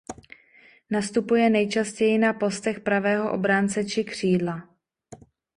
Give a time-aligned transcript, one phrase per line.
[0.91, 4.69] Nastupuje nejčastěji na postech pravého obránce či křídla.